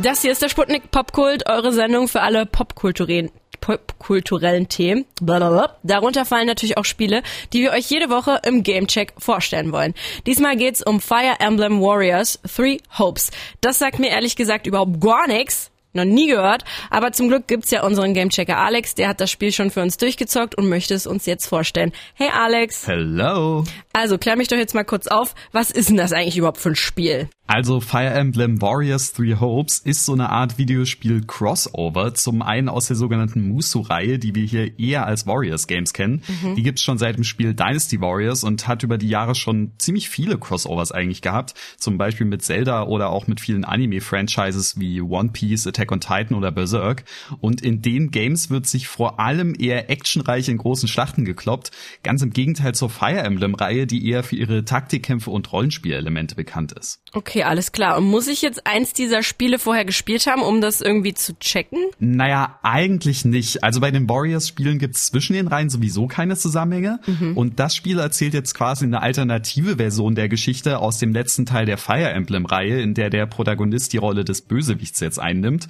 Das 0.00 0.22
hier 0.22 0.32
ist 0.32 0.40
der 0.40 0.48
Sputnik 0.48 0.90
Popkult, 0.90 1.46
eure 1.50 1.70
Sendung 1.70 2.08
für 2.08 2.22
alle 2.22 2.46
popkulturellen 2.46 3.30
popkulturellen 3.60 4.68
Themen. 4.68 5.04
Blablabla. 5.20 5.76
Darunter 5.82 6.24
fallen 6.24 6.46
natürlich 6.46 6.78
auch 6.78 6.86
Spiele, 6.86 7.22
die 7.52 7.60
wir 7.60 7.72
euch 7.72 7.90
jede 7.90 8.08
Woche 8.08 8.40
im 8.44 8.62
Gamecheck 8.62 9.12
vorstellen 9.18 9.70
wollen. 9.70 9.92
Diesmal 10.26 10.56
geht's 10.56 10.82
um 10.82 10.98
Fire 10.98 11.36
Emblem 11.38 11.82
Warriors 11.82 12.40
Three 12.56 12.78
Hopes. 12.98 13.30
Das 13.60 13.78
sagt 13.78 13.98
mir 13.98 14.08
ehrlich 14.08 14.34
gesagt 14.34 14.66
überhaupt 14.66 14.98
gar 14.98 15.28
nichts 15.28 15.70
noch 15.94 16.04
nie 16.04 16.28
gehört. 16.28 16.64
Aber 16.90 17.12
zum 17.12 17.28
Glück 17.28 17.46
gibt's 17.46 17.70
ja 17.70 17.84
unseren 17.84 18.14
Gamechecker 18.14 18.56
Alex, 18.58 18.94
der 18.94 19.08
hat 19.08 19.20
das 19.20 19.30
Spiel 19.30 19.52
schon 19.52 19.70
für 19.70 19.82
uns 19.82 19.96
durchgezockt 19.96 20.54
und 20.54 20.68
möchte 20.68 20.94
es 20.94 21.06
uns 21.06 21.26
jetzt 21.26 21.46
vorstellen. 21.46 21.92
Hey 22.14 22.30
Alex. 22.32 22.86
Hello. 22.86 23.64
Also 23.92 24.18
klär 24.18 24.36
mich 24.36 24.48
doch 24.48 24.56
jetzt 24.56 24.74
mal 24.74 24.84
kurz 24.84 25.06
auf, 25.06 25.34
was 25.52 25.70
ist 25.70 25.90
denn 25.90 25.96
das 25.96 26.12
eigentlich 26.12 26.38
überhaupt 26.38 26.58
für 26.58 26.70
ein 26.70 26.76
Spiel? 26.76 27.28
Also 27.52 27.80
Fire 27.80 28.08
Emblem 28.08 28.62
Warriors 28.62 29.12
Three 29.12 29.34
Hopes 29.38 29.78
ist 29.78 30.06
so 30.06 30.14
eine 30.14 30.30
Art 30.30 30.56
Videospiel 30.56 31.20
Crossover. 31.26 32.14
Zum 32.14 32.40
einen 32.40 32.70
aus 32.70 32.86
der 32.86 32.96
sogenannten 32.96 33.46
Musu-Reihe, 33.46 34.18
die 34.18 34.34
wir 34.34 34.46
hier 34.46 34.78
eher 34.78 35.04
als 35.04 35.26
Warriors 35.26 35.66
Games 35.66 35.92
kennen. 35.92 36.22
Mhm. 36.42 36.54
Die 36.54 36.62
gibt's 36.62 36.82
schon 36.82 36.96
seit 36.96 37.16
dem 37.16 37.24
Spiel 37.24 37.52
Dynasty 37.52 38.00
Warriors 38.00 38.42
und 38.42 38.66
hat 38.68 38.84
über 38.84 38.96
die 38.96 39.10
Jahre 39.10 39.34
schon 39.34 39.72
ziemlich 39.76 40.08
viele 40.08 40.38
Crossovers 40.38 40.92
eigentlich 40.92 41.20
gehabt. 41.20 41.52
Zum 41.76 41.98
Beispiel 41.98 42.24
mit 42.24 42.40
Zelda 42.40 42.84
oder 42.84 43.10
auch 43.10 43.26
mit 43.26 43.38
vielen 43.38 43.66
Anime-Franchises 43.66 44.80
wie 44.80 45.02
One 45.02 45.28
Piece, 45.34 45.66
Attack 45.66 45.92
on 45.92 46.00
Titan 46.00 46.38
oder 46.38 46.52
Berserk. 46.52 47.04
Und 47.42 47.60
in 47.60 47.82
den 47.82 48.10
Games 48.10 48.48
wird 48.48 48.66
sich 48.66 48.88
vor 48.88 49.20
allem 49.20 49.54
eher 49.58 49.90
actionreich 49.90 50.48
in 50.48 50.56
großen 50.56 50.88
Schlachten 50.88 51.26
gekloppt. 51.26 51.70
Ganz 52.02 52.22
im 52.22 52.30
Gegenteil 52.30 52.74
zur 52.74 52.88
Fire 52.88 53.20
Emblem-Reihe, 53.20 53.86
die 53.86 54.08
eher 54.08 54.22
für 54.22 54.36
ihre 54.36 54.64
Taktikkämpfe 54.64 55.28
und 55.28 55.52
Rollenspielelemente 55.52 56.34
bekannt 56.34 56.72
ist. 56.72 57.02
Okay, 57.12 57.41
alles 57.44 57.72
klar. 57.72 57.98
Und 57.98 58.04
muss 58.04 58.28
ich 58.28 58.42
jetzt 58.42 58.66
eins 58.66 58.92
dieser 58.92 59.22
Spiele 59.22 59.58
vorher 59.58 59.84
gespielt 59.84 60.26
haben, 60.26 60.42
um 60.42 60.60
das 60.60 60.80
irgendwie 60.80 61.14
zu 61.14 61.38
checken? 61.38 61.78
Naja, 61.98 62.58
eigentlich 62.62 63.24
nicht. 63.24 63.62
Also 63.64 63.80
bei 63.80 63.90
den 63.90 64.08
Warriors-Spielen 64.08 64.78
gibt's 64.78 65.06
zwischen 65.06 65.34
den 65.34 65.48
Reihen 65.48 65.70
sowieso 65.70 66.06
keine 66.06 66.36
Zusammenhänge. 66.36 67.00
Mhm. 67.06 67.36
Und 67.36 67.60
das 67.60 67.74
Spiel 67.76 67.98
erzählt 67.98 68.34
jetzt 68.34 68.54
quasi 68.54 68.84
eine 68.84 69.02
alternative 69.02 69.76
Version 69.76 70.14
der 70.14 70.28
Geschichte 70.28 70.78
aus 70.78 70.98
dem 70.98 71.12
letzten 71.12 71.46
Teil 71.46 71.66
der 71.66 71.78
Fire 71.78 72.10
Emblem-Reihe, 72.10 72.80
in 72.80 72.94
der 72.94 73.10
der 73.10 73.26
Protagonist 73.26 73.92
die 73.92 73.98
Rolle 73.98 74.24
des 74.24 74.42
Bösewichts 74.42 75.00
jetzt 75.00 75.18
einnimmt. 75.18 75.68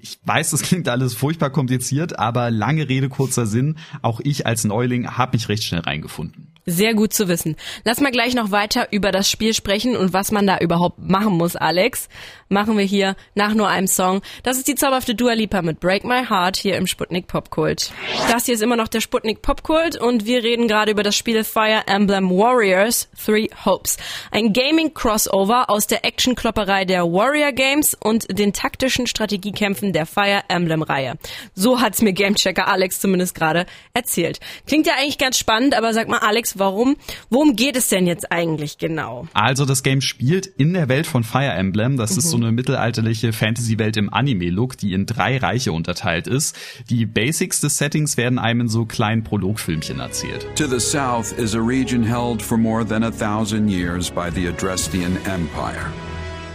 Ich 0.00 0.18
weiß, 0.24 0.50
das 0.50 0.62
klingt 0.62 0.88
alles 0.88 1.14
furchtbar 1.14 1.50
kompliziert, 1.50 2.18
aber 2.18 2.50
lange 2.50 2.88
Rede, 2.88 3.08
kurzer 3.08 3.46
Sinn. 3.46 3.76
Auch 4.02 4.20
ich 4.20 4.46
als 4.46 4.64
Neuling 4.64 5.16
habe 5.16 5.36
mich 5.36 5.48
recht 5.48 5.64
schnell 5.64 5.80
reingefunden. 5.80 6.53
Sehr 6.66 6.94
gut 6.94 7.12
zu 7.12 7.28
wissen. 7.28 7.56
Lass 7.84 8.00
mal 8.00 8.10
gleich 8.10 8.34
noch 8.34 8.50
weiter 8.50 8.88
über 8.90 9.12
das 9.12 9.30
Spiel 9.30 9.52
sprechen 9.52 9.96
und 9.96 10.14
was 10.14 10.32
man 10.32 10.46
da 10.46 10.58
überhaupt 10.58 10.98
machen 10.98 11.36
muss, 11.36 11.56
Alex. 11.56 12.08
Machen 12.48 12.78
wir 12.78 12.84
hier 12.84 13.16
nach 13.34 13.54
nur 13.54 13.68
einem 13.68 13.86
Song. 13.86 14.22
Das 14.44 14.56
ist 14.56 14.68
die 14.68 14.74
zauberhafte 14.74 15.14
Dua 15.14 15.32
Lipa 15.32 15.60
mit 15.60 15.80
Break 15.80 16.04
My 16.04 16.24
Heart 16.24 16.56
hier 16.56 16.76
im 16.76 16.86
Sputnik 16.86 17.26
Popkult. 17.26 17.92
Das 18.30 18.46
hier 18.46 18.54
ist 18.54 18.62
immer 18.62 18.76
noch 18.76 18.88
der 18.88 19.00
Sputnik 19.00 19.42
Popkult 19.42 20.00
und 20.00 20.24
wir 20.24 20.42
reden 20.42 20.68
gerade 20.68 20.92
über 20.92 21.02
das 21.02 21.16
Spiel 21.16 21.44
Fire 21.44 21.82
Emblem 21.86 22.30
Warriors 22.30 23.08
Three 23.22 23.48
Hopes. 23.64 23.98
Ein 24.30 24.52
Gaming-Crossover 24.52 25.68
aus 25.68 25.86
der 25.86 26.04
Action-Klopperei 26.04 26.84
der 26.84 27.04
Warrior 27.04 27.52
Games 27.52 27.94
und 27.98 28.38
den 28.38 28.52
taktischen 28.52 29.06
Strategiekämpfen 29.06 29.92
der 29.92 30.06
Fire 30.06 30.44
Emblem-Reihe. 30.48 31.14
So 31.54 31.80
hat's 31.80 32.00
mir 32.00 32.12
Gamechecker 32.12 32.68
Alex 32.68 33.00
zumindest 33.00 33.34
gerade 33.34 33.66
erzählt. 33.92 34.40
Klingt 34.66 34.86
ja 34.86 34.94
eigentlich 34.94 35.18
ganz 35.18 35.38
spannend, 35.38 35.76
aber 35.76 35.92
sag 35.92 36.08
mal 36.08 36.18
Alex, 36.18 36.53
warum. 36.58 36.96
Worum 37.30 37.56
geht 37.56 37.76
es 37.76 37.88
denn 37.88 38.06
jetzt 38.06 38.30
eigentlich 38.30 38.78
genau? 38.78 39.26
Also 39.34 39.64
das 39.64 39.82
Game 39.82 40.00
spielt 40.00 40.46
in 40.46 40.74
der 40.74 40.88
Welt 40.88 41.06
von 41.06 41.24
Fire 41.24 41.52
Emblem. 41.52 41.96
Das 41.96 42.12
mhm. 42.12 42.18
ist 42.18 42.30
so 42.30 42.36
eine 42.36 42.52
mittelalterliche 42.52 43.32
Fantasy-Welt 43.32 43.96
im 43.96 44.12
Anime-Look, 44.12 44.76
die 44.76 44.92
in 44.92 45.06
drei 45.06 45.38
Reiche 45.38 45.72
unterteilt 45.72 46.26
ist. 46.26 46.56
Die 46.90 47.06
Basics 47.06 47.60
des 47.60 47.78
Settings 47.78 48.16
werden 48.16 48.38
einem 48.38 48.62
in 48.62 48.68
so 48.68 48.84
kleinen 48.84 49.24
Prologfilmchen 49.24 50.00
erzählt. 50.00 50.46
To 50.56 50.66
the 50.66 50.80
south 50.80 51.32
is 51.32 51.54
a 51.54 51.60
region 51.60 52.02
held 52.02 52.42
for 52.42 52.58
more 52.58 52.86
than 52.86 53.02
a 53.04 53.10
thousand 53.10 53.68
years 53.68 54.10
by 54.10 54.30
the 54.30 54.48
Adrestian 54.48 55.16
Empire. 55.26 55.92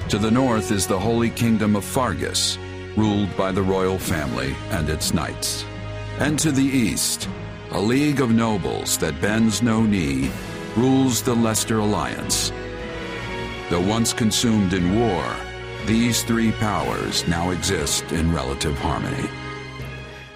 To 0.09 0.17
the 0.17 0.31
north 0.31 0.71
is 0.71 0.87
the 0.87 0.97
Holy 0.97 1.29
Kingdom 1.29 1.75
of 1.75 1.85
Fargus, 1.85 2.57
ruled 2.95 3.29
by 3.37 3.51
the 3.51 3.61
royal 3.61 3.99
family 3.99 4.55
and 4.71 4.89
its 4.89 5.13
knights. 5.13 5.65
And 6.19 6.39
to 6.39 6.51
the 6.51 6.63
east, 6.63 7.29
A 7.71 7.79
league 7.79 8.19
of 8.19 8.31
nobles 8.31 8.97
that 8.97 9.21
bends 9.21 9.61
no 9.61 9.83
knee 9.83 10.31
rules 10.75 11.21
the 11.21 11.35
Leicester 11.35 11.77
Alliance. 11.77 12.51
Though 13.69 13.87
once 13.87 14.11
consumed 14.11 14.73
in 14.73 14.99
war, 14.99 15.23
these 15.85 16.23
three 16.23 16.51
powers 16.53 17.27
now 17.27 17.51
exist 17.51 18.11
in 18.11 18.33
relative 18.33 18.75
harmony. 18.79 19.29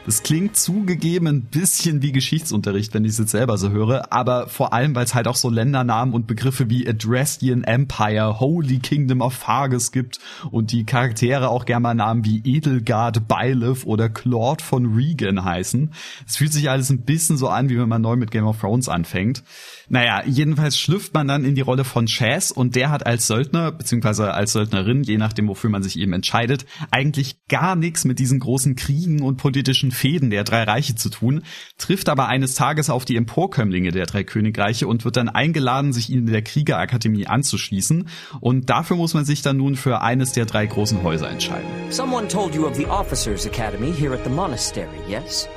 Das 0.05 0.21
klingt 0.21 0.57
zugegeben 0.57 1.27
ein 1.27 1.43
bisschen 1.43 2.01
wie 2.01 2.11
Geschichtsunterricht, 2.11 2.93
wenn 2.93 3.05
ich 3.05 3.11
es 3.11 3.19
jetzt 3.19 3.31
selber 3.31 3.57
so 3.57 3.69
höre, 3.69 4.11
aber 4.11 4.47
vor 4.49 4.73
allem, 4.73 4.93
weil 4.95 5.05
es 5.05 5.15
halt 5.15 5.29
auch 5.29 5.37
so 5.37 5.49
Ländernamen 5.49 6.13
und 6.13 6.27
Begriffe 6.27 6.69
wie 6.69 6.85
Adrestian 6.85 7.63
Empire, 7.63 8.41
Holy 8.41 8.79
Kingdom 8.79 9.21
of 9.21 9.33
Fargus 9.33 9.93
gibt 9.93 10.19
und 10.51 10.73
die 10.73 10.83
Charaktere 10.83 11.47
auch 11.47 11.63
gerne 11.63 11.83
mal 11.83 11.93
Namen 11.93 12.25
wie 12.25 12.41
Edelgard 12.43 13.29
Bailiff 13.29 13.85
oder 13.85 14.09
Claude 14.09 14.61
von 14.61 14.93
Regan 14.93 15.45
heißen. 15.45 15.93
Es 16.27 16.35
fühlt 16.35 16.51
sich 16.51 16.69
alles 16.69 16.89
ein 16.89 17.03
bisschen 17.03 17.37
so 17.37 17.47
an, 17.47 17.69
wie 17.69 17.79
wenn 17.79 17.87
man 17.87 18.01
neu 18.01 18.17
mit 18.17 18.31
Game 18.31 18.45
of 18.45 18.59
Thrones 18.59 18.89
anfängt. 18.89 19.41
Naja, 19.87 20.23
jedenfalls 20.25 20.77
schlüpft 20.77 21.13
man 21.13 21.29
dann 21.29 21.45
in 21.45 21.55
die 21.55 21.61
Rolle 21.61 21.85
von 21.85 22.07
Chaz 22.07 22.51
und 22.51 22.75
der 22.75 22.89
hat 22.89 23.05
als 23.05 23.27
Söldner, 23.27 23.71
beziehungsweise 23.71 24.33
als 24.33 24.51
Söldnerin, 24.51 25.03
je 25.03 25.17
nachdem, 25.17 25.47
wofür 25.47 25.69
man 25.69 25.83
sich 25.83 25.97
eben 25.97 26.11
entscheidet, 26.11 26.65
eigentlich 26.91 27.37
gar 27.47 27.77
nichts 27.77 28.03
mit 28.03 28.19
diesen 28.19 28.39
großen 28.39 28.75
Kriegen 28.75 29.21
und 29.21 29.37
politischen 29.37 29.92
Fäden 29.93 30.29
der 30.29 30.43
drei 30.43 30.63
Reiche 30.63 30.95
zu 30.95 31.09
tun, 31.09 31.43
trifft 31.77 32.09
aber 32.09 32.27
eines 32.27 32.55
Tages 32.55 32.89
auf 32.89 33.05
die 33.05 33.15
Emporkömmlinge 33.15 33.91
der 33.91 34.05
drei 34.05 34.23
Königreiche 34.23 34.87
und 34.87 35.05
wird 35.05 35.17
dann 35.17 35.29
eingeladen, 35.29 35.93
sich 35.93 36.09
ihnen 36.09 36.25
der 36.25 36.41
Kriegerakademie 36.41 37.27
anzuschließen. 37.27 38.07
Und 38.41 38.69
dafür 38.69 38.97
muss 38.97 39.13
man 39.13 39.25
sich 39.25 39.41
dann 39.41 39.57
nun 39.57 39.75
für 39.75 40.01
eines 40.01 40.33
der 40.33 40.45
drei 40.45 40.65
großen 40.65 41.03
Häuser 41.03 41.29
entscheiden. 41.29 41.67
Someone 41.89 42.27
told 42.27 42.53
you 42.55 42.65
of 42.65 42.75
the 42.75 42.85
Officers 42.85 43.45
Academy 43.45 43.93
here 43.93 44.13
at 44.13 44.23
the 44.23 44.29
monastery, 44.29 44.87
yes? 45.07 45.47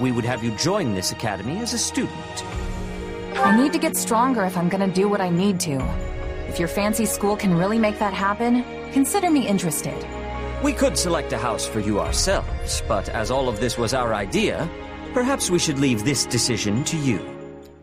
We 0.00 0.10
would 0.10 0.26
have 0.26 0.44
you 0.44 0.52
join 0.56 0.94
this 0.94 1.12
academy 1.12 1.60
as 1.62 1.72
a 1.72 1.78
student. 1.78 2.10
I 3.36 3.56
need 3.56 3.72
to 3.72 3.78
get 3.78 3.96
stronger 3.96 4.44
if 4.44 4.56
I'm 4.56 4.68
gonna 4.68 4.88
do 4.88 5.08
what 5.08 5.20
I 5.20 5.30
need 5.30 5.60
to. 5.60 5.82
If 6.48 6.58
your 6.58 6.68
fancy 6.68 7.06
school 7.06 7.36
can 7.36 7.56
really 7.56 7.78
make 7.78 7.98
that 7.98 8.12
happen, 8.12 8.64
consider 8.92 9.30
me 9.30 9.46
interested. 9.46 9.94
We 10.64 10.72
could 10.72 10.96
select 10.96 11.30
a 11.34 11.36
house 11.36 11.66
for 11.66 11.80
you 11.80 12.00
ourselves, 12.00 12.82
but 12.88 13.10
as 13.10 13.30
all 13.30 13.50
of 13.50 13.60
this 13.60 13.76
was 13.76 13.92
our 13.92 14.14
idea, 14.14 14.66
perhaps 15.12 15.50
we 15.50 15.58
should 15.58 15.78
leave 15.78 16.06
this 16.06 16.24
decision 16.24 16.84
to 16.84 16.96
you. 16.96 17.33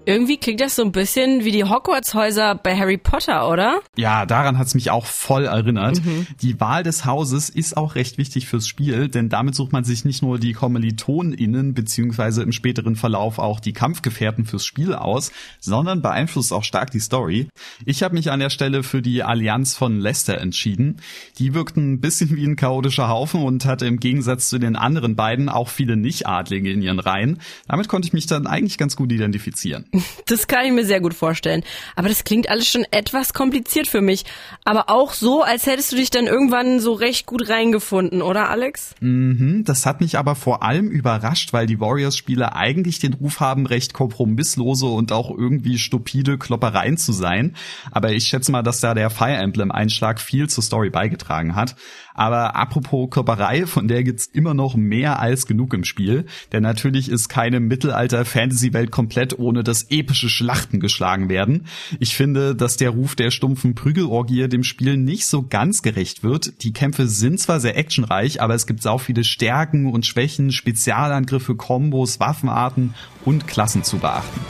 Irgendwie 0.05 0.37
klingt 0.37 0.61
das 0.61 0.75
so 0.75 0.83
ein 0.83 0.91
bisschen 0.91 1.45
wie 1.45 1.51
die 1.51 1.63
Hogwarts-Häuser 1.63 2.55
bei 2.55 2.75
Harry 2.75 2.97
Potter, 2.97 3.47
oder? 3.47 3.81
Ja, 3.95 4.25
daran 4.25 4.57
hat's 4.57 4.73
mich 4.73 4.89
auch 4.89 5.05
voll 5.05 5.45
erinnert. 5.45 6.03
Mhm. 6.03 6.25
Die 6.41 6.59
Wahl 6.59 6.81
des 6.81 7.05
Hauses 7.05 7.49
ist 7.49 7.77
auch 7.77 7.93
recht 7.93 8.17
wichtig 8.17 8.47
fürs 8.47 8.67
Spiel, 8.67 9.09
denn 9.09 9.29
damit 9.29 9.53
sucht 9.53 9.71
man 9.71 9.83
sich 9.83 10.03
nicht 10.03 10.23
nur 10.23 10.39
die 10.39 10.53
KommilitonInnen 10.53 11.75
beziehungsweise 11.75 12.41
im 12.41 12.51
späteren 12.51 12.95
Verlauf 12.95 13.37
auch 13.37 13.59
die 13.59 13.73
Kampfgefährten 13.73 14.45
fürs 14.45 14.65
Spiel 14.65 14.95
aus, 14.95 15.31
sondern 15.59 16.01
beeinflusst 16.01 16.51
auch 16.51 16.63
stark 16.63 16.89
die 16.89 16.99
Story. 16.99 17.47
Ich 17.85 18.01
habe 18.01 18.15
mich 18.15 18.31
an 18.31 18.39
der 18.39 18.49
Stelle 18.49 18.81
für 18.81 19.03
die 19.03 19.21
Allianz 19.21 19.75
von 19.75 19.99
Leicester 19.99 20.39
entschieden. 20.39 20.97
Die 21.37 21.53
wirkten 21.53 21.93
ein 21.93 22.01
bisschen 22.01 22.35
wie 22.35 22.45
ein 22.45 22.55
chaotischer 22.55 23.07
Haufen 23.07 23.43
und 23.43 23.65
hatte 23.65 23.85
im 23.85 23.99
Gegensatz 23.99 24.49
zu 24.49 24.57
den 24.57 24.75
anderen 24.75 25.15
beiden 25.15 25.47
auch 25.47 25.69
viele 25.69 25.95
Nicht-Adlige 25.95 26.71
in 26.71 26.81
ihren 26.81 26.99
Reihen. 26.99 27.39
Damit 27.67 27.87
konnte 27.87 28.07
ich 28.07 28.13
mich 28.13 28.25
dann 28.25 28.47
eigentlich 28.47 28.79
ganz 28.79 28.95
gut 28.95 29.11
identifizieren. 29.11 29.85
Das 30.25 30.47
kann 30.47 30.65
ich 30.65 30.71
mir 30.71 30.85
sehr 30.85 31.01
gut 31.01 31.13
vorstellen. 31.13 31.63
Aber 31.95 32.07
das 32.07 32.23
klingt 32.23 32.49
alles 32.49 32.67
schon 32.67 32.85
etwas 32.91 33.33
kompliziert 33.33 33.87
für 33.87 34.01
mich. 34.01 34.23
Aber 34.63 34.89
auch 34.89 35.13
so, 35.13 35.43
als 35.43 35.65
hättest 35.65 35.91
du 35.91 35.97
dich 35.97 36.09
dann 36.09 36.27
irgendwann 36.27 36.79
so 36.79 36.93
recht 36.93 37.25
gut 37.25 37.49
reingefunden, 37.49 38.21
oder 38.21 38.49
Alex? 38.49 38.95
Mhm, 39.01 39.63
das 39.65 39.85
hat 39.85 40.01
mich 40.01 40.17
aber 40.17 40.35
vor 40.35 40.63
allem 40.63 40.89
überrascht, 40.89 41.53
weil 41.53 41.67
die 41.67 41.79
Warriors-Spiele 41.79 42.55
eigentlich 42.55 42.99
den 42.99 43.13
Ruf 43.13 43.39
haben, 43.39 43.65
recht 43.65 43.93
kompromisslose 43.93 44.85
und 44.85 45.11
auch 45.11 45.29
irgendwie 45.29 45.77
stupide 45.77 46.37
Kloppereien 46.37 46.97
zu 46.97 47.11
sein. 47.11 47.55
Aber 47.91 48.11
ich 48.11 48.25
schätze 48.25 48.51
mal, 48.51 48.63
dass 48.63 48.79
da 48.79 48.93
der 48.93 49.09
Fire 49.09 49.35
Emblem-Einschlag 49.35 50.21
viel 50.21 50.49
zur 50.49 50.63
Story 50.63 50.89
beigetragen 50.89 51.55
hat. 51.55 51.75
Aber 52.13 52.55
apropos 52.55 53.09
Klopperei, 53.09 53.65
von 53.65 53.87
der 53.87 54.03
gibt's 54.03 54.25
immer 54.25 54.53
noch 54.53 54.75
mehr 54.75 55.19
als 55.19 55.45
genug 55.47 55.73
im 55.73 55.83
Spiel. 55.83 56.25
Denn 56.51 56.63
natürlich 56.63 57.09
ist 57.09 57.29
keine 57.29 57.59
Mittelalter-Fantasy-Welt 57.59 58.91
komplett 58.91 59.37
ohne 59.39 59.63
das 59.63 59.87
epische 59.89 60.29
Schlachten 60.29 60.79
geschlagen 60.79 61.29
werden. 61.29 61.65
Ich 61.99 62.15
finde, 62.15 62.55
dass 62.55 62.77
der 62.77 62.91
Ruf 62.91 63.15
der 63.15 63.31
stumpfen 63.31 63.75
Prügelorgie 63.75 64.47
dem 64.47 64.63
Spiel 64.63 64.97
nicht 64.97 65.25
so 65.25 65.43
ganz 65.47 65.81
gerecht 65.81 66.23
wird. 66.23 66.63
Die 66.63 66.73
Kämpfe 66.73 67.07
sind 67.07 67.39
zwar 67.39 67.59
sehr 67.59 67.77
actionreich, 67.77 68.41
aber 68.41 68.55
es 68.55 68.67
gibt 68.67 68.81
sau 68.81 68.97
viele 68.97 69.23
Stärken 69.23 69.87
und 69.87 70.05
Schwächen, 70.05 70.51
Spezialangriffe, 70.51 71.55
Kombos, 71.55 72.19
Waffenarten 72.19 72.93
und 73.25 73.47
Klassen 73.47 73.83
zu 73.83 73.97
beachten. 73.97 74.41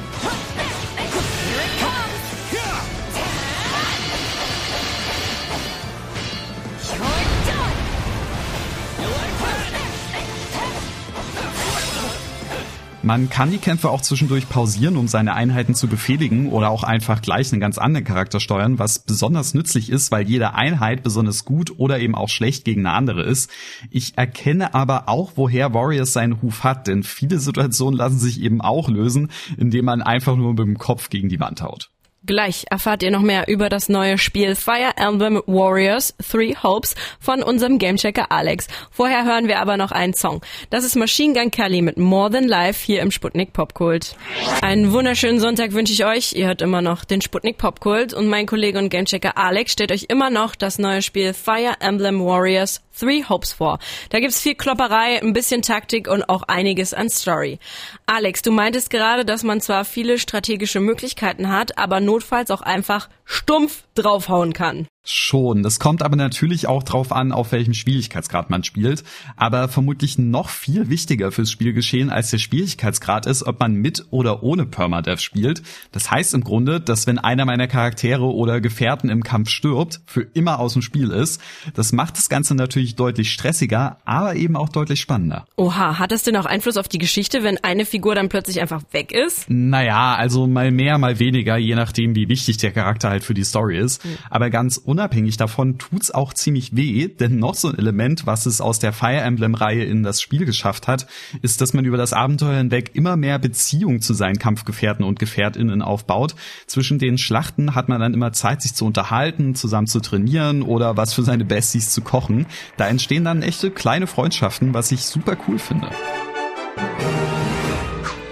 Man 13.03 13.31
kann 13.31 13.50
die 13.50 13.57
Kämpfe 13.57 13.89
auch 13.89 14.01
zwischendurch 14.01 14.48
pausieren, 14.48 14.95
um 14.95 15.07
seine 15.07 15.33
Einheiten 15.33 15.74
zu 15.74 15.88
befehligen 15.88 16.50
oder 16.50 16.69
auch 16.69 16.83
einfach 16.83 17.24
gleich 17.24 17.51
einen 17.51 17.59
ganz 17.59 17.80
anderen 17.80 18.06
Charakter 18.06 18.39
steuern, 18.39 18.77
was 18.77 19.00
besonders 19.00 19.56
nützlich 19.56 19.89
ist, 19.89 20.12
weil 20.12 20.30
jede 20.30 20.53
Einheit 20.53 21.01
besonders 21.01 21.44
gut 21.44 21.80
oder 21.80 22.00
eben 22.00 22.13
auch 22.13 22.30
schlecht 22.30 22.63
gegen 22.63 22.86
eine 22.86 22.95
andere 22.95 23.24
ist. 23.24 23.50
Ich 23.89 24.19
erkenne 24.19 24.75
aber 24.75 25.09
auch, 25.09 25.31
woher 25.36 25.74
Warriors 25.74 26.13
seinen 26.13 26.44
Huf 26.44 26.63
hat, 26.63 26.86
denn 26.86 27.01
viele 27.01 27.39
Situationen 27.39 27.98
lassen 27.98 28.19
sich 28.19 28.39
eben 28.39 28.62
auch 28.62 28.88
lösen, 28.88 29.31
indem 29.57 29.86
man 29.86 30.03
einfach 30.03 30.36
nur 30.36 30.51
mit 30.51 30.59
dem 30.59 30.77
Kopf 30.77 31.09
gegen 31.09 31.27
die 31.27 31.39
Wand 31.39 31.63
haut. 31.63 31.89
Gleich 32.23 32.65
erfahrt 32.69 33.01
ihr 33.01 33.09
noch 33.09 33.23
mehr 33.23 33.47
über 33.47 33.68
das 33.68 33.89
neue 33.89 34.19
Spiel 34.19 34.56
Fire 34.56 34.91
Emblem 34.95 35.41
Warriors 35.47 36.13
Three 36.21 36.53
Hopes 36.62 36.94
von 37.19 37.41
unserem 37.41 37.79
Gamechecker 37.79 38.31
Alex. 38.31 38.68
Vorher 38.91 39.25
hören 39.25 39.47
wir 39.47 39.59
aber 39.59 39.75
noch 39.75 39.91
einen 39.91 40.13
Song. 40.13 40.39
Das 40.69 40.83
ist 40.83 40.95
Machine 40.95 41.33
Gun 41.33 41.50
Kelly 41.50 41.81
mit 41.81 41.97
More 41.97 42.29
Than 42.29 42.47
Life 42.47 42.85
hier 42.85 43.01
im 43.01 43.09
Sputnik 43.09 43.53
Popkult. 43.53 44.15
Einen 44.62 44.91
wunderschönen 44.91 45.39
Sonntag 45.39 45.73
wünsche 45.73 45.94
ich 45.94 46.06
euch. 46.06 46.33
Ihr 46.33 46.45
hört 46.45 46.62
immer 46.62 46.83
noch 46.83 47.06
den 47.06 47.21
Sputnik 47.21 47.57
Popkult 47.57 48.13
und 48.13 48.27
mein 48.27 48.45
Kollege 48.45 48.77
und 48.77 48.89
Gamechecker 48.89 49.35
Alex 49.39 49.71
stellt 49.71 49.91
euch 49.91 50.06
immer 50.07 50.29
noch 50.29 50.53
das 50.53 50.77
neue 50.77 51.01
Spiel 51.01 51.33
Fire 51.33 51.74
Emblem 51.79 52.24
Warriors 52.24 52.81
Three 52.97 53.24
Hopes 53.27 53.53
vor. 53.53 53.79
Da 54.09 54.19
gibt's 54.19 54.39
viel 54.39 54.53
Klopperei, 54.53 55.21
ein 55.21 55.33
bisschen 55.33 55.62
Taktik 55.62 56.07
und 56.07 56.29
auch 56.29 56.44
einiges 56.44 56.94
an 56.94 57.09
Story. 57.09 57.57
Alex, 58.06 58.41
du 58.41 58.51
meintest 58.51 58.89
gerade, 58.89 59.25
dass 59.25 59.44
man 59.44 59.62
zwar 59.62 59.85
viele 59.85 60.19
strategische 60.19 60.79
Möglichkeiten 60.79 61.50
hat, 61.50 61.77
aber 61.77 62.00
notfalls 62.11 62.51
auch 62.51 62.61
einfach 62.61 63.09
stumpf 63.23 63.83
draufhauen 63.95 64.53
kann. 64.53 64.87
Schon. 65.03 65.63
Das 65.63 65.80
kommt 65.80 66.03
aber 66.03 66.15
natürlich 66.15 66.68
auch 66.68 66.83
drauf 66.83 67.12
an, 67.12 67.31
auf 67.31 67.51
welchem 67.51 67.74
Schwierigkeitsgrad 67.74 68.51
man 68.51 68.63
spielt. 68.63 69.03
Aber 69.36 69.68
vermutlich 69.68 70.19
noch 70.19 70.50
viel 70.50 70.89
wichtiger 70.89 71.31
fürs 71.31 71.50
Spielgeschehen 71.50 72.12
als 72.12 72.30
der 72.30 72.38
Schwierigkeitsgrad 72.38 73.25
ist, 73.25 73.42
ob 73.44 73.59
man 73.59 73.74
mit 73.74 74.06
oder 74.12 74.44
ohne 74.44 74.68
Permadeath 74.68 75.21
spielt. 75.21 75.63
Das 75.92 76.12
heißt 76.12 76.36
im 76.36 76.44
Grunde, 76.44 76.80
dass 76.80 77.07
wenn 77.07 77.18
einer 77.18 77.45
meiner 77.45 77.68
Charaktere 77.68 78.25
oder 78.25 78.62
Gefährten 78.62 79.09
im 79.09 79.24
Kampf 79.24 79.50
stirbt, 79.50 80.01
für 80.06 80.21
immer 80.21 80.59
aus 80.59 80.74
dem 80.74 80.83
Spiel 80.83 81.09
ist. 81.09 81.42
Das 81.74 81.94
macht 81.94 82.18
das 82.18 82.30
Ganze 82.30 82.53
natürlich 82.53 82.95
deutlich 82.95 83.31
stressiger, 83.31 83.98
aber 84.06 84.36
eben 84.36 84.56
auch 84.56 84.69
deutlich 84.69 85.01
spannender. 85.01 85.45
Oha, 85.56 85.98
hat 85.98 86.12
das 86.12 86.21
denn 86.21 86.36
auch 86.36 86.45
Einfluss 86.45 86.77
auf 86.77 86.88
die 86.88 87.00
Geschichte, 87.00 87.42
wenn 87.42 87.57
eine 87.63 87.86
Figur 87.86 88.13
dann 88.13 88.30
plötzlich 88.30 88.62
einfach 88.62 88.83
weg 88.92 89.12
ist? 89.12 89.50
Naja, 89.50 90.15
also 90.15 90.45
mal 90.45 90.69
mehr, 90.69 91.00
mal 91.00 91.18
weniger, 91.18 91.57
je 91.57 91.74
nachdem, 91.74 92.15
wie 92.15 92.30
wichtig 92.30 92.57
der 92.57 92.71
Charakter 92.71 93.09
halt 93.09 93.24
für 93.24 93.33
die 93.33 93.44
Story 93.44 93.80
ist. 93.80 94.06
Mhm. 94.06 94.18
Aber 94.30 94.51
ganz 94.51 94.77
unabhängig 94.91 95.38
davon 95.38 95.77
tut's 95.77 96.11
auch 96.11 96.33
ziemlich 96.33 96.75
weh, 96.75 97.07
denn 97.07 97.39
noch 97.39 97.55
so 97.55 97.69
ein 97.69 97.77
Element, 97.77 98.25
was 98.25 98.45
es 98.45 98.59
aus 98.59 98.77
der 98.77 98.91
Fire 98.91 99.21
Emblem-Reihe 99.21 99.85
in 99.85 100.03
das 100.03 100.21
Spiel 100.21 100.43
geschafft 100.43 100.89
hat, 100.89 101.07
ist, 101.41 101.61
dass 101.61 101.73
man 101.73 101.85
über 101.85 101.95
das 101.95 102.11
Abenteuer 102.11 102.57
hinweg 102.57 102.91
immer 102.93 103.15
mehr 103.15 103.39
Beziehung 103.39 104.01
zu 104.01 104.13
seinen 104.13 104.38
Kampfgefährten 104.38 105.05
und 105.05 105.17
Gefährtinnen 105.17 105.81
aufbaut. 105.81 106.35
Zwischen 106.67 106.99
den 106.99 107.17
Schlachten 107.17 107.73
hat 107.73 107.88
man 107.88 108.01
dann 108.01 108.13
immer 108.13 108.33
Zeit, 108.33 108.61
sich 108.61 108.73
zu 108.73 108.85
unterhalten, 108.85 109.55
zusammen 109.55 109.88
zu 109.88 110.01
trainieren 110.01 110.61
oder 110.61 110.97
was 110.97 111.13
für 111.13 111.23
seine 111.23 111.45
Besties 111.45 111.91
zu 111.91 112.01
kochen. 112.01 112.45
Da 112.75 112.88
entstehen 112.88 113.23
dann 113.23 113.43
echte 113.43 113.71
kleine 113.71 114.07
Freundschaften, 114.07 114.73
was 114.73 114.91
ich 114.91 115.05
super 115.05 115.38
cool 115.47 115.57
finde. 115.57 115.89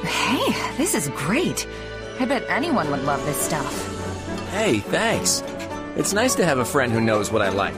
Hey, 0.04 0.54
this 0.76 0.94
is 0.94 1.10
great. 1.16 1.66
I 2.20 2.26
bet 2.26 2.44
anyone 2.50 2.92
would 2.92 3.06
love 3.06 3.26
this 3.26 3.46
stuff. 3.46 3.96
Hey, 4.52 4.80
thanks. 4.92 5.42
It's 6.00 6.14
nice 6.14 6.34
to 6.38 6.46
have 6.46 6.62
a 6.62 6.64
friend 6.64 6.94
who 6.94 7.02
knows 7.02 7.30
what 7.30 7.42
I 7.42 7.54
like. 7.54 7.76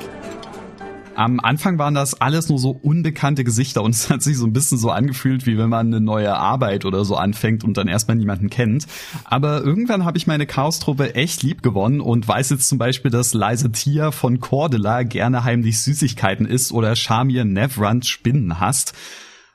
Am 1.16 1.40
Anfang 1.40 1.80
waren 1.80 1.96
das 1.96 2.22
alles 2.22 2.50
nur 2.50 2.60
so 2.60 2.70
unbekannte 2.70 3.44
Gesichter 3.44 3.82
und 3.82 3.96
es 3.96 4.12
hat 4.12 4.22
sich 4.22 4.38
so 4.38 4.46
ein 4.46 4.54
bisschen 4.54 4.78
so 4.78 4.92
angefühlt, 4.92 5.48
wie 5.48 5.58
wenn 5.58 5.70
man 5.70 5.88
eine 5.88 6.02
neue 6.02 6.32
Arbeit 6.32 6.86
oder 6.86 7.04
so 7.04 7.16
anfängt 7.16 7.64
und 7.64 7.78
dann 7.78 7.88
erstmal 7.88 8.18
niemanden 8.18 8.52
kennt. 8.52 8.86
Aber 9.24 9.64
irgendwann 9.64 10.06
habe 10.06 10.20
ich 10.20 10.28
meine 10.28 10.46
Chaos-Truppe 10.46 11.16
echt 11.16 11.42
lieb 11.42 11.64
gewonnen 11.64 12.00
und 12.00 12.28
weiß 12.28 12.52
jetzt 12.52 12.68
zum 12.68 12.78
Beispiel, 12.78 13.10
dass 13.10 13.34
Liza 13.34 13.70
Tia 13.70 14.12
von 14.12 14.40
Cordula 14.40 15.02
gerne 15.02 15.44
heimlich 15.44 15.82
Süßigkeiten 15.82 16.46
isst 16.46 16.72
oder 16.74 16.96
Shamir 16.96 17.44
Nevrand 17.44 18.06
Spinnen 18.06 18.60
hasst. 18.60 18.94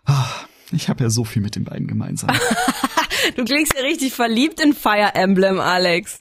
Ah, 0.06 0.26
ich 0.72 0.88
habe 0.88 1.04
ja 1.04 1.10
so 1.10 1.22
viel 1.22 1.40
mit 1.40 1.54
den 1.54 1.62
beiden 1.62 1.86
gemeinsam. 1.86 2.30
du 3.36 3.44
klingst 3.44 3.74
ja 3.76 3.82
richtig 3.82 4.12
verliebt 4.12 4.60
in 4.60 4.72
Fire 4.72 5.14
Emblem, 5.14 5.60
Alex 5.60 6.18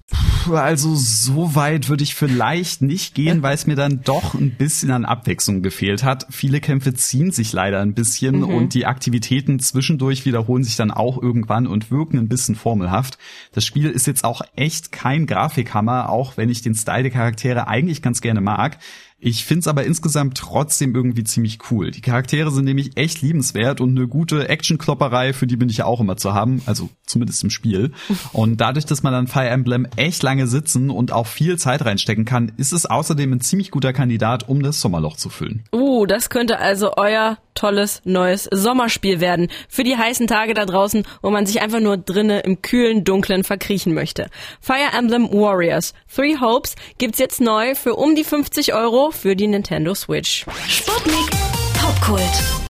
also 0.53 0.95
so 0.95 1.55
weit 1.55 1.89
würde 1.89 2.03
ich 2.03 2.15
vielleicht 2.15 2.81
nicht 2.81 3.15
gehen, 3.15 3.41
weil 3.41 3.55
es 3.55 3.67
mir 3.67 3.75
dann 3.75 4.01
doch 4.03 4.33
ein 4.33 4.51
bisschen 4.51 4.91
an 4.91 5.05
Abwechslung 5.05 5.61
gefehlt 5.61 6.03
hat. 6.03 6.27
Viele 6.29 6.61
Kämpfe 6.61 6.93
ziehen 6.93 7.31
sich 7.31 7.51
leider 7.53 7.81
ein 7.81 7.93
bisschen 7.93 8.37
mhm. 8.37 8.43
und 8.43 8.73
die 8.73 8.85
Aktivitäten 8.85 9.59
zwischendurch 9.59 10.25
wiederholen 10.25 10.63
sich 10.63 10.75
dann 10.75 10.91
auch 10.91 11.21
irgendwann 11.21 11.67
und 11.67 11.91
wirken 11.91 12.17
ein 12.17 12.29
bisschen 12.29 12.55
formelhaft. 12.55 13.17
Das 13.53 13.65
Spiel 13.65 13.89
ist 13.89 14.07
jetzt 14.07 14.23
auch 14.23 14.41
echt 14.55 14.91
kein 14.91 15.25
Grafikhammer, 15.25 16.09
auch 16.09 16.37
wenn 16.37 16.49
ich 16.49 16.61
den 16.61 16.75
Style 16.75 17.03
der 17.03 17.11
Charaktere 17.11 17.67
eigentlich 17.67 18.01
ganz 18.01 18.21
gerne 18.21 18.41
mag. 18.41 18.77
Ich 19.25 19.43
find's 19.43 19.67
aber 19.67 19.85
insgesamt 19.85 20.37
trotzdem 20.37 20.93
irgendwie 20.93 21.23
ziemlich 21.23 21.57
cool. 21.71 21.89
Die 21.89 22.01
Charaktere 22.01 22.51
sind 22.51 22.65
nämlich 22.65 22.95
echt 22.95 23.23
liebenswert 23.23 23.81
und 23.81 23.97
eine 23.97 24.07
gute 24.07 24.49
Action-Klopperei, 24.49 25.33
für 25.33 25.47
die 25.47 25.57
bin 25.57 25.67
ich 25.67 25.77
ja 25.77 25.85
auch 25.85 25.99
immer 25.99 26.15
zu 26.15 26.35
haben, 26.35 26.61
also 26.67 26.91
zumindest 27.07 27.43
im 27.43 27.49
Spiel. 27.49 27.91
Und 28.33 28.61
dadurch, 28.61 28.85
dass 28.85 29.01
man 29.01 29.13
dann 29.13 29.25
Fire 29.25 29.49
Emblem 29.49 29.87
echt 29.95 30.21
lange 30.21 30.45
sitzen 30.45 30.91
und 30.91 31.11
auch 31.11 31.25
viel 31.25 31.57
Zeit 31.57 31.83
reinstecken 31.83 32.25
kann, 32.25 32.51
ist 32.57 32.71
es 32.71 32.85
außerdem 32.85 33.33
ein 33.33 33.41
ziemlich 33.41 33.71
guter 33.71 33.93
Kandidat, 33.93 34.47
um 34.47 34.61
das 34.61 34.79
Sommerloch 34.79 35.17
zu 35.17 35.29
füllen. 35.29 35.63
Uh, 35.73 36.05
das 36.05 36.29
könnte 36.29 36.59
also 36.59 36.93
euer 36.95 37.39
tolles 37.55 38.01
neues 38.03 38.47
Sommerspiel 38.51 39.21
werden 39.21 39.47
für 39.69 39.83
die 39.83 39.97
heißen 39.97 40.27
Tage 40.27 40.53
da 40.53 40.65
draußen, 40.65 41.03
wo 41.21 41.31
man 41.31 41.45
sich 41.45 41.61
einfach 41.61 41.79
nur 41.79 41.97
drinnen 41.97 42.41
im 42.41 42.61
kühlen, 42.61 43.03
dunklen 43.03 43.43
verkriechen 43.43 43.93
möchte. 43.93 44.27
Fire 44.59 44.91
Emblem 44.95 45.31
Warriors 45.31 45.93
Three 46.13 46.37
Hopes 46.39 46.75
gibt's 46.97 47.17
jetzt 47.17 47.41
neu 47.41 47.73
für 47.73 47.95
um 47.95 48.15
die 48.15 48.23
50 48.23 48.73
Euro 48.73 49.11
für 49.15 49.35
die 49.35 49.47
Nintendo 49.47 49.95
Switch. 49.95 50.45
Sputnik 50.67 51.29
Popkult. 51.73 52.55